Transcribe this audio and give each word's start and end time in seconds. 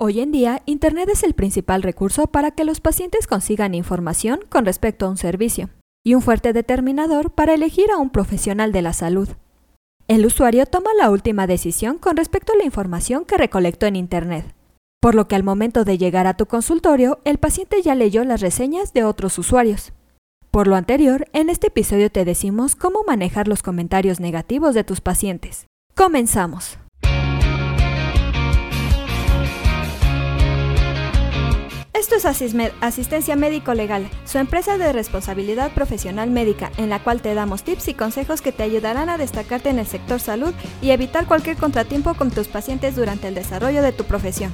Hoy 0.00 0.20
en 0.20 0.30
día, 0.30 0.62
Internet 0.64 1.08
es 1.08 1.24
el 1.24 1.34
principal 1.34 1.82
recurso 1.82 2.28
para 2.28 2.52
que 2.52 2.64
los 2.64 2.80
pacientes 2.80 3.26
consigan 3.26 3.74
información 3.74 4.38
con 4.48 4.64
respecto 4.64 5.06
a 5.06 5.08
un 5.08 5.16
servicio 5.16 5.70
y 6.06 6.14
un 6.14 6.22
fuerte 6.22 6.52
determinador 6.52 7.32
para 7.32 7.54
elegir 7.54 7.90
a 7.90 7.96
un 7.96 8.10
profesional 8.10 8.70
de 8.70 8.80
la 8.80 8.92
salud. 8.92 9.28
El 10.06 10.24
usuario 10.24 10.66
toma 10.66 10.90
la 10.96 11.10
última 11.10 11.48
decisión 11.48 11.98
con 11.98 12.16
respecto 12.16 12.52
a 12.52 12.56
la 12.56 12.64
información 12.64 13.24
que 13.24 13.38
recolectó 13.38 13.86
en 13.86 13.96
Internet, 13.96 14.54
por 15.00 15.16
lo 15.16 15.26
que 15.26 15.34
al 15.34 15.42
momento 15.42 15.82
de 15.82 15.98
llegar 15.98 16.28
a 16.28 16.36
tu 16.36 16.46
consultorio, 16.46 17.18
el 17.24 17.38
paciente 17.38 17.82
ya 17.82 17.96
leyó 17.96 18.22
las 18.22 18.40
reseñas 18.40 18.92
de 18.92 19.02
otros 19.02 19.36
usuarios. 19.36 19.92
Por 20.52 20.68
lo 20.68 20.76
anterior, 20.76 21.26
en 21.32 21.50
este 21.50 21.66
episodio 21.66 22.08
te 22.08 22.24
decimos 22.24 22.76
cómo 22.76 23.02
manejar 23.04 23.48
los 23.48 23.64
comentarios 23.64 24.20
negativos 24.20 24.76
de 24.76 24.84
tus 24.84 25.00
pacientes. 25.00 25.66
Comenzamos. 25.96 26.78
Esto 31.98 32.14
es 32.14 32.24
Asistencia 32.80 33.34
Médico 33.34 33.74
Legal, 33.74 34.08
su 34.24 34.38
empresa 34.38 34.78
de 34.78 34.92
responsabilidad 34.92 35.72
profesional 35.72 36.30
médica, 36.30 36.70
en 36.76 36.90
la 36.90 37.02
cual 37.02 37.20
te 37.20 37.34
damos 37.34 37.64
tips 37.64 37.88
y 37.88 37.94
consejos 37.94 38.40
que 38.40 38.52
te 38.52 38.62
ayudarán 38.62 39.08
a 39.08 39.18
destacarte 39.18 39.70
en 39.70 39.80
el 39.80 39.86
sector 39.86 40.20
salud 40.20 40.54
y 40.80 40.90
evitar 40.90 41.26
cualquier 41.26 41.56
contratiempo 41.56 42.14
con 42.14 42.30
tus 42.30 42.46
pacientes 42.46 42.94
durante 42.94 43.26
el 43.26 43.34
desarrollo 43.34 43.82
de 43.82 43.90
tu 43.90 44.04
profesión. 44.04 44.52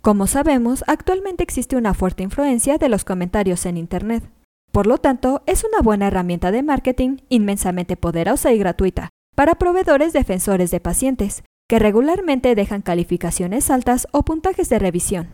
Como 0.00 0.26
sabemos, 0.26 0.82
actualmente 0.88 1.44
existe 1.44 1.76
una 1.76 1.94
fuerte 1.94 2.24
influencia 2.24 2.76
de 2.78 2.88
los 2.88 3.04
comentarios 3.04 3.66
en 3.66 3.76
Internet. 3.76 4.24
Por 4.72 4.88
lo 4.88 4.98
tanto, 4.98 5.44
es 5.46 5.62
una 5.62 5.80
buena 5.80 6.08
herramienta 6.08 6.50
de 6.50 6.64
marketing 6.64 7.18
inmensamente 7.28 7.96
poderosa 7.96 8.52
y 8.52 8.58
gratuita 8.58 9.10
para 9.36 9.54
proveedores 9.54 10.12
defensores 10.12 10.72
de 10.72 10.80
pacientes, 10.80 11.44
que 11.68 11.78
regularmente 11.78 12.54
dejan 12.54 12.82
calificaciones 12.82 13.70
altas 13.70 14.06
o 14.12 14.22
puntajes 14.22 14.68
de 14.68 14.78
revisión. 14.78 15.28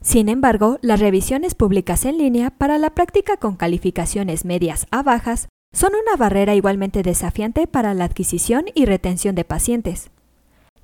Sin 0.00 0.28
embargo, 0.28 0.78
las 0.82 0.98
revisiones 0.98 1.54
públicas 1.54 2.04
en 2.04 2.18
línea 2.18 2.50
para 2.50 2.78
la 2.78 2.90
práctica 2.90 3.36
con 3.36 3.56
calificaciones 3.56 4.44
medias 4.44 4.86
a 4.90 5.02
bajas 5.02 5.48
son 5.72 5.92
una 5.94 6.16
barrera 6.16 6.54
igualmente 6.54 7.02
desafiante 7.02 7.66
para 7.66 7.94
la 7.94 8.04
adquisición 8.04 8.66
y 8.74 8.84
retención 8.84 9.34
de 9.34 9.44
pacientes. 9.44 10.10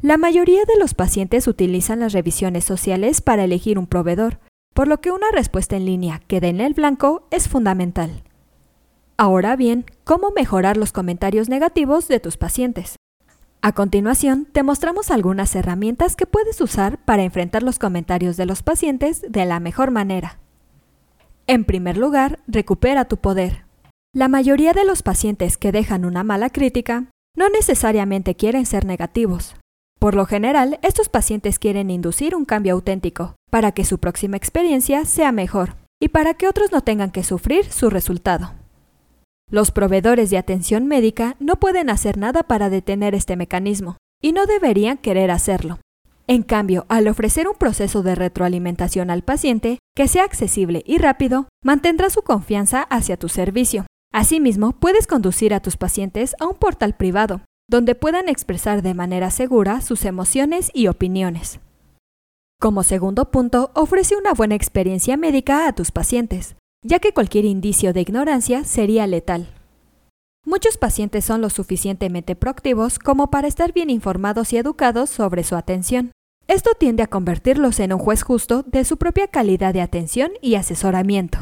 La 0.01 0.17
mayoría 0.17 0.65
de 0.65 0.79
los 0.79 0.95
pacientes 0.95 1.49
utilizan 1.49 2.01
las 2.01 2.13
revisiones 2.13 2.65
sociales 2.65 3.21
para 3.21 3.45
elegir 3.45 3.79
un 3.79 3.89
proveedor, 3.89 4.39
por 4.73 4.87
lo 4.87 5.01
que 5.01 5.11
una 5.11 5.31
respuesta 5.33 5.77
en 5.77 5.87
línea 5.87 6.21
que 6.29 6.41
dé 6.41 6.49
en 6.49 6.61
el 6.61 6.75
blanco 6.75 7.27
es 7.33 7.49
fundamental. 7.49 8.23
Ahora 9.17 9.57
bien, 9.57 9.85
¿cómo 10.05 10.31
mejorar 10.31 10.77
los 10.77 10.93
comentarios 10.93 11.49
negativos 11.49 12.07
de 12.07 12.21
tus 12.21 12.37
pacientes? 12.37 12.95
A 13.61 13.73
continuación, 13.73 14.47
te 14.53 14.63
mostramos 14.63 15.11
algunas 15.11 15.55
herramientas 15.57 16.15
que 16.15 16.27
puedes 16.27 16.61
usar 16.61 16.99
para 16.99 17.25
enfrentar 17.25 17.65
los 17.65 17.81
comentarios 17.81 18.37
de 18.37 18.47
los 18.47 18.63
pacientes 18.63 19.23
de 19.29 19.47
la 19.47 19.59
mejor 19.59 19.91
manera. 19.91 20.39
En 21.49 21.65
primer 21.65 21.97
lugar, 21.97 22.39
recupera 22.47 23.07
tu 23.07 23.17
poder. 23.17 23.65
La 24.15 24.29
mayoría 24.29 24.75
de 24.75 24.85
los 24.85 25.03
pacientes 25.03 25.57
que 25.57 25.73
dejan 25.73 26.05
una 26.05 26.23
mala 26.23 26.51
crítica 26.51 27.07
no 27.37 27.49
necesariamente 27.49 28.37
quieren 28.37 28.65
ser 28.65 28.85
negativos. 28.85 29.57
Por 29.99 30.15
lo 30.15 30.25
general, 30.25 30.79
estos 30.83 31.09
pacientes 31.09 31.59
quieren 31.59 31.91
inducir 31.91 32.37
un 32.37 32.45
cambio 32.45 32.75
auténtico 32.75 33.35
para 33.51 33.73
que 33.73 33.85
su 33.85 33.99
próxima 33.99 34.37
experiencia 34.37 35.05
sea 35.05 35.33
mejor 35.33 35.75
y 36.01 36.09
para 36.09 36.35
que 36.35 36.47
otros 36.47 36.71
no 36.71 36.83
tengan 36.83 37.11
que 37.11 37.25
sufrir 37.25 37.65
su 37.73 37.91
resultado. 37.91 38.53
Los 39.51 39.71
proveedores 39.71 40.29
de 40.29 40.37
atención 40.37 40.87
médica 40.87 41.37
no 41.41 41.57
pueden 41.57 41.89
hacer 41.89 42.19
nada 42.19 42.43
para 42.43 42.69
detener 42.69 43.15
este 43.15 43.35
mecanismo, 43.35 43.97
y 44.21 44.33
no 44.33 44.45
deberían 44.45 44.99
querer 44.99 45.31
hacerlo. 45.31 45.79
En 46.27 46.43
cambio, 46.43 46.85
al 46.91 47.09
ofrecer 47.09 47.49
un 47.49 47.55
proceso 47.55 48.03
de 48.03 48.15
retroalimentación 48.15 49.09
al 49.09 49.23
paciente 49.23 49.79
que 49.97 50.07
sea 50.07 50.25
accesible 50.25 50.83
y 50.87 50.99
rápido, 50.99 51.49
mantendrá 51.65 52.11
su 52.11 52.21
confianza 52.21 52.83
hacia 52.83 53.17
tu 53.17 53.31
servicio. 53.31 53.87
Asimismo, 54.13 54.73
puedes 54.73 55.07
conducir 55.07 55.55
a 55.55 55.61
tus 55.61 55.79
pacientes 55.79 56.37
a 56.41 56.47
un 56.47 56.55
portal 56.55 56.95
privado, 56.95 57.41
donde 57.71 57.95
puedan 57.95 58.29
expresar 58.29 58.83
de 58.83 58.93
manera 58.93 59.31
segura 59.31 59.81
sus 59.81 60.05
emociones 60.05 60.71
y 60.75 60.89
opiniones. 60.89 61.61
Como 62.61 62.83
segundo 62.83 63.31
punto, 63.31 63.71
ofrece 63.75 64.15
una 64.17 64.35
buena 64.35 64.57
experiencia 64.57 65.17
médica 65.17 65.67
a 65.67 65.73
tus 65.73 65.91
pacientes 65.91 66.55
ya 66.85 66.99
que 66.99 67.13
cualquier 67.13 67.45
indicio 67.45 67.93
de 67.93 68.01
ignorancia 68.01 68.65
sería 68.65 69.07
letal. 69.07 69.49
Muchos 70.45 70.79
pacientes 70.79 71.25
son 71.25 71.41
lo 71.41 71.51
suficientemente 71.51 72.35
proactivos 72.35 72.99
como 72.99 73.31
para 73.31 73.49
estar 73.49 73.73
bien 73.73 73.91
informados 73.91 74.53
y 74.53 74.57
educados 74.57 75.11
sobre 75.11 75.45
su 75.45 75.57
atención. 75.57 76.13
Esto 76.47 76.71
tiende 76.79 77.03
a 77.03 77.09
convertirlos 77.09 77.79
en 77.81 77.93
un 77.93 77.99
juez 77.99 78.23
justo 78.23 78.63
de 78.63 78.85
su 78.85 78.97
propia 78.97 79.27
calidad 79.27 79.75
de 79.75 79.83
atención 79.83 80.33
y 80.41 80.55
asesoramiento. 80.55 81.39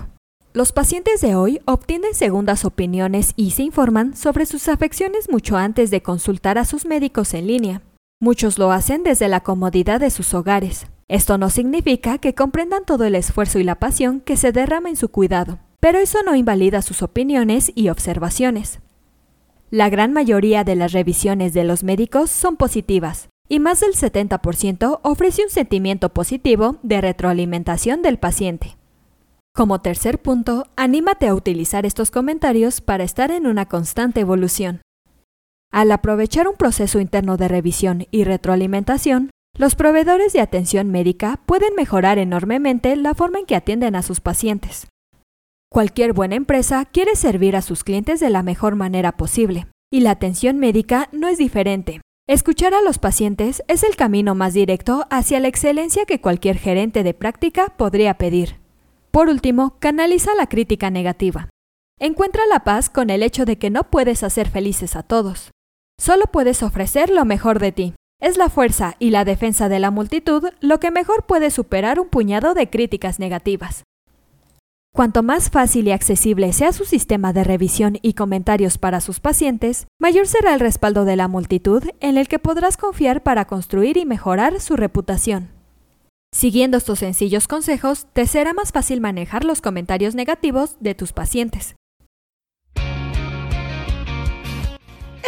Los 0.53 0.73
pacientes 0.73 1.21
de 1.21 1.37
hoy 1.37 1.61
obtienen 1.67 2.15
segundas 2.15 2.65
opiniones 2.65 3.33
y 3.37 3.53
se 3.53 3.63
informan 3.63 4.17
sobre 4.17 4.47
sus 4.47 4.69
afecciones 4.69 5.31
mucho 5.31 5.57
antes 5.57 5.91
de 5.91 6.03
consultar 6.03 6.59
a 6.59 6.65
sus 6.65 6.87
médicos 6.87 7.35
en 7.35 7.47
línea. 7.47 7.83
Muchos 8.21 8.59
lo 8.59 8.73
hacen 8.73 9.03
desde 9.03 9.29
la 9.29 9.41
comodidad 9.41 10.01
de 10.01 10.11
sus 10.11 10.33
hogares, 10.33 10.87
esto 11.09 11.39
no 11.39 11.51
significa 11.51 12.19
que 12.19 12.35
comprendan 12.35 12.85
todo 12.85 13.05
el 13.05 13.15
esfuerzo 13.15 13.59
y 13.59 13.65
la 13.65 13.79
pasión 13.79 14.21
que 14.21 14.37
se 14.37 14.51
derrama 14.51 14.89
en 14.89 14.97
su 14.97 15.09
cuidado, 15.09 15.61
pero 15.79 15.99
eso 15.99 16.19
no 16.25 16.35
invalida 16.35 16.83
sus 16.83 17.03
opiniones 17.03 17.71
y 17.75 17.91
observaciones. 17.91 18.81
La 19.71 19.89
gran 19.89 20.13
mayoría 20.13 20.65
de 20.65 20.75
las 20.75 20.93
revisiones 20.93 21.53
de 21.53 21.65
los 21.65 21.85
médicos 21.85 22.31
son 22.31 22.57
positivas, 22.57 23.29
y 23.49 23.61
más 23.61 23.81
del 23.81 23.95
70% 23.95 25.01
ofrece 25.03 25.45
un 25.45 25.51
sentimiento 25.51 26.09
positivo 26.09 26.79
de 26.83 27.01
retroalimentación 27.01 28.03
del 28.03 28.19
paciente. 28.19 28.77
Como 29.55 29.81
tercer 29.81 30.21
punto, 30.21 30.67
anímate 30.77 31.29
a 31.29 31.35
utilizar 31.35 31.87
estos 31.87 32.11
comentarios 32.11 32.81
para 32.81 33.05
estar 33.05 33.31
en 33.31 33.47
una 33.47 33.67
constante 33.67 34.21
evolución. 34.21 34.83
Al 35.73 35.93
aprovechar 35.93 36.49
un 36.49 36.57
proceso 36.57 37.01
interno 37.01 37.37
de 37.37 37.49
revisión 37.49 38.07
y 38.11 38.25
retroalimentación, 38.25 39.31
los 39.59 39.75
proveedores 39.75 40.33
de 40.33 40.41
atención 40.41 40.91
médica 40.91 41.41
pueden 41.47 41.75
mejorar 41.75 42.19
enormemente 42.19 42.95
la 42.97 43.15
forma 43.15 43.39
en 43.39 43.47
que 43.47 43.57
atienden 43.57 43.97
a 43.97 44.03
sus 44.03 44.21
pacientes. 44.21 44.87
Cualquier 45.71 46.13
buena 46.13 46.37
empresa 46.37 46.85
quiere 46.85 47.17
servir 47.17 47.57
a 47.57 47.63
sus 47.63 47.83
clientes 47.83 48.21
de 48.21 48.31
la 48.31 48.43
mejor 48.43 48.77
manera 48.77 49.17
posible, 49.17 49.67
y 49.91 50.01
la 50.01 50.13
atención 50.13 50.59
médica 50.59 51.09
no 51.13 51.29
es 51.29 51.39
diferente. 51.39 52.01
Escuchar 52.29 52.75
a 52.75 52.83
los 52.83 52.99
pacientes 52.99 53.63
es 53.69 53.83
el 53.83 53.97
camino 53.97 54.35
más 54.35 54.53
directo 54.53 55.07
hacia 55.11 55.41
la 55.41 55.49
excelencia 55.49 56.07
que 56.07 56.21
cualquier 56.21 56.59
gerente 56.59 57.03
de 57.03 57.15
práctica 57.15 57.75
podría 57.77 58.15
pedir. 58.15 58.57
Por 59.11 59.29
último, 59.29 59.77
canaliza 59.79 60.35
la 60.35 60.49
crítica 60.49 60.91
negativa. 60.91 61.49
Encuentra 61.99 62.43
la 62.47 62.65
paz 62.65 62.91
con 62.91 63.11
el 63.11 63.23
hecho 63.23 63.45
de 63.45 63.57
que 63.57 63.71
no 63.71 63.85
puedes 63.85 64.23
hacer 64.23 64.51
felices 64.51 64.97
a 64.97 65.03
todos. 65.03 65.51
Solo 65.99 66.25
puedes 66.27 66.63
ofrecer 66.63 67.11
lo 67.11 67.25
mejor 67.25 67.59
de 67.59 67.73
ti. 67.73 67.95
Es 68.21 68.39
la 68.39 68.49
fuerza 68.49 68.97
y 68.99 69.11
la 69.11 69.27
defensa 69.27 69.69
de 69.69 69.79
la 69.79 69.91
multitud 69.91 70.45
lo 70.61 70.81
que 70.81 70.91
mejor 70.91 71.27
puede 71.27 71.51
superar 71.51 72.01
un 72.01 72.09
puñado 72.09 72.55
de 72.55 72.71
críticas 72.71 73.19
negativas. 73.19 73.85
Cuanto 74.95 75.23
más 75.23 75.51
fácil 75.51 75.89
y 75.89 75.93
accesible 75.93 76.55
sea 76.55 76.73
su 76.73 76.87
sistema 76.87 77.35
de 77.35 77.45
revisión 77.45 77.99
y 78.01 78.15
comentarios 78.15 78.79
para 78.79 79.03
sus 79.03 79.21
pacientes, 79.21 79.87
mayor 80.01 80.27
será 80.27 80.55
el 80.55 80.61
respaldo 80.61 81.05
de 81.05 81.17
la 81.17 81.29
multitud 81.29 81.85
en 82.01 82.17
el 82.17 82.29
que 82.29 82.39
podrás 82.39 82.79
confiar 82.79 83.23
para 83.23 83.45
construir 83.45 83.99
y 83.99 84.07
mejorar 84.07 84.59
su 84.61 84.77
reputación. 84.77 85.51
Siguiendo 86.33 86.79
estos 86.79 87.01
sencillos 87.01 87.49
consejos, 87.49 88.07
te 88.15 88.27
será 88.27 88.55
más 88.55 88.73
fácil 88.73 89.03
manejar 89.03 89.45
los 89.45 89.61
comentarios 89.61 90.15
negativos 90.15 90.77
de 90.81 90.95
tus 90.95 91.13
pacientes. 91.13 91.77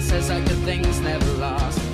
Says 0.00 0.28
that 0.28 0.46
good 0.46 0.58
things 0.58 1.00
never 1.00 1.32
last. 1.32 1.87